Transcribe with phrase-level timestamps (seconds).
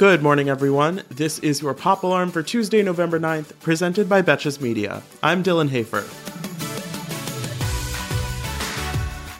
[0.00, 1.02] Good morning, everyone.
[1.10, 5.02] This is your Pop Alarm for Tuesday, November 9th, presented by Betches Media.
[5.22, 6.06] I'm Dylan Hafer.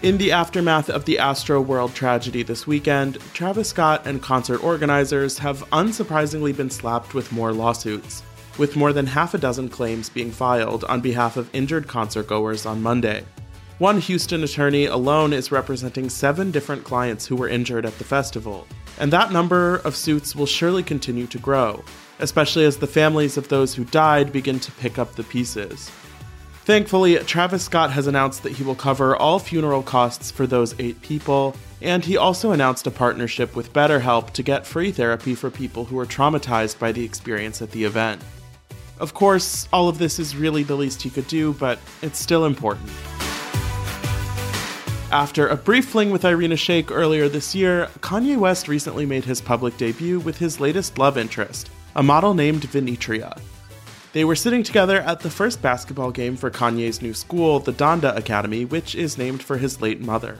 [0.07, 5.67] In the aftermath of the Astroworld tragedy this weekend, Travis Scott and concert organizers have
[5.71, 8.23] unsurprisingly been slapped with more lawsuits,
[8.59, 12.83] with more than half a dozen claims being filed on behalf of injured concertgoers on
[12.83, 13.25] Monday.
[13.79, 18.67] One Houston attorney alone is representing seven different clients who were injured at the festival,
[19.01, 21.83] and that number of suits will surely continue to grow,
[22.21, 25.91] especially as the families of those who died begin to pick up the pieces.
[26.67, 31.01] Thankfully, Travis Scott has announced that he will cover all funeral costs for those eight
[31.01, 35.87] people, and he also announced a partnership with BetterHelp to get free therapy for people
[35.87, 38.21] who are traumatized by the experience at the event.
[38.99, 42.45] Of course, all of this is really the least he could do, but it's still
[42.45, 42.91] important.
[45.13, 49.41] After a brief fling with Irina Shayk earlier this year, Kanye West recently made his
[49.41, 53.37] public debut with his latest love interest, a model named Vinetria.
[54.13, 58.17] They were sitting together at the first basketball game for Kanye's new school, the Donda
[58.17, 60.39] Academy, which is named for his late mother.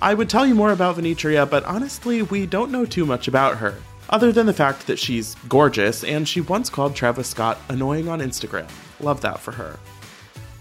[0.00, 3.58] I would tell you more about Vinetria, but honestly, we don't know too much about
[3.58, 3.74] her,
[4.08, 8.20] other than the fact that she's gorgeous and she once called Travis Scott annoying on
[8.20, 8.70] Instagram.
[9.00, 9.78] Love that for her.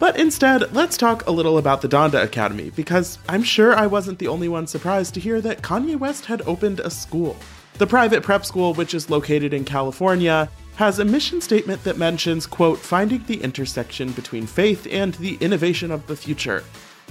[0.02, 4.18] But instead, let's talk a little about the Donda Academy, because I'm sure I wasn't
[4.18, 7.38] the only one surprised to hear that Kanye West had opened a school.
[7.78, 12.48] The private prep school, which is located in California, has a mission statement that mentions,
[12.48, 16.64] quote, finding the intersection between faith and the innovation of the future,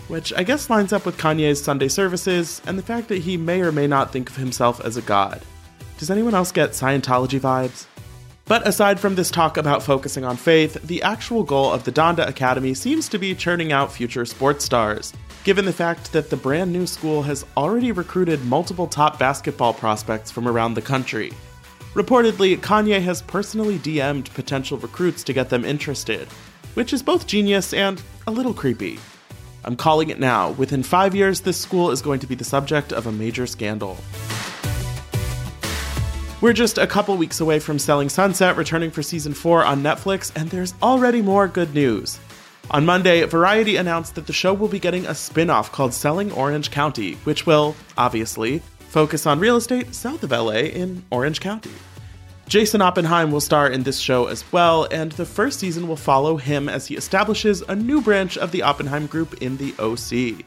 [0.08, 3.60] which I guess lines up with Kanye's Sunday services and the fact that he may
[3.60, 5.40] or may not think of himself as a god.
[5.98, 7.86] Does anyone else get Scientology vibes?
[8.50, 12.26] But aside from this talk about focusing on faith, the actual goal of the Donda
[12.26, 15.12] Academy seems to be churning out future sports stars,
[15.44, 20.32] given the fact that the brand new school has already recruited multiple top basketball prospects
[20.32, 21.32] from around the country.
[21.94, 26.26] Reportedly, Kanye has personally DM'd potential recruits to get them interested,
[26.74, 28.98] which is both genius and a little creepy.
[29.64, 30.50] I'm calling it now.
[30.50, 33.96] Within five years, this school is going to be the subject of a major scandal.
[36.40, 40.32] We're just a couple weeks away from Selling Sunset returning for season 4 on Netflix,
[40.34, 42.18] and there's already more good news.
[42.70, 46.32] On Monday, Variety announced that the show will be getting a spin off called Selling
[46.32, 51.72] Orange County, which will, obviously, focus on real estate south of LA in Orange County.
[52.48, 56.38] Jason Oppenheim will star in this show as well, and the first season will follow
[56.38, 60.42] him as he establishes a new branch of the Oppenheim Group in the OC.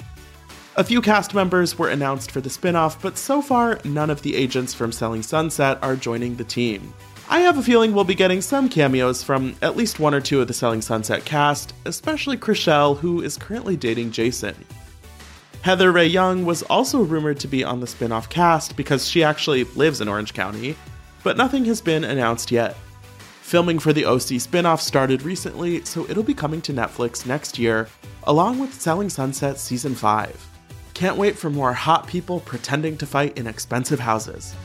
[0.75, 4.23] A few cast members were announced for the spin off, but so far, none of
[4.23, 6.91] the agents from Selling Sunset are joining the team.
[7.29, 10.41] I have a feeling we'll be getting some cameos from at least one or two
[10.41, 14.55] of the Selling Sunset cast, especially Chrishell, who is currently dating Jason.
[15.61, 19.23] Heather Rae Young was also rumored to be on the spin off cast because she
[19.23, 20.75] actually lives in Orange County,
[21.23, 22.75] but nothing has been announced yet.
[23.43, 27.59] Filming for the OC spin off started recently, so it'll be coming to Netflix next
[27.59, 27.87] year,
[28.23, 30.52] along with Selling Sunset Season 5.
[31.03, 34.55] Can't wait for more hot people pretending to fight in expensive houses.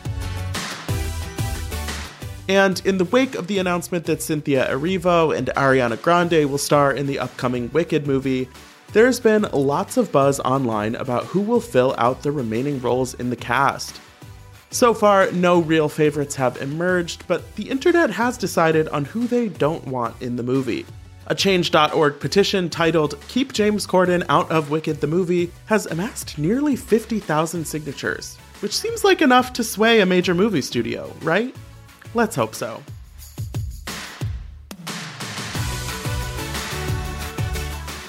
[2.48, 6.92] And in the wake of the announcement that Cynthia Erivo and Ariana Grande will star
[6.92, 8.48] in the upcoming Wicked movie,
[8.92, 13.30] there's been lots of buzz online about who will fill out the remaining roles in
[13.30, 14.00] the cast.
[14.70, 19.48] So far, no real favorites have emerged, but the internet has decided on who they
[19.48, 20.86] don't want in the movie.
[21.30, 26.74] A Change.org petition titled Keep James Corden Out of Wicked the Movie has amassed nearly
[26.74, 31.54] 50,000 signatures, which seems like enough to sway a major movie studio, right?
[32.14, 32.82] Let's hope so.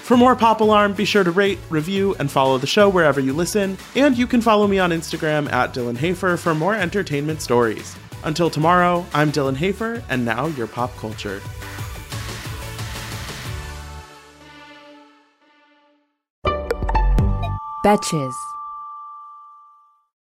[0.03, 3.34] For more Pop Alarm, be sure to rate, review, and follow the show wherever you
[3.34, 7.97] listen, and you can follow me on Instagram at Dylan Hafer for more entertainment stories.
[8.24, 11.41] Until tomorrow, I'm Dylan Hafer, and now your pop culture.
[17.81, 18.49] Betches.